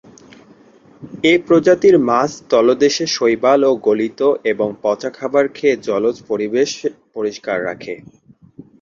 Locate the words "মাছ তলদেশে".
2.09-3.05